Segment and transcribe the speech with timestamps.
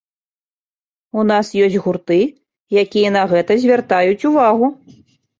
[1.17, 2.17] У нас ёсць гурты,
[2.83, 4.71] якія на гэта звяртаюць увагу.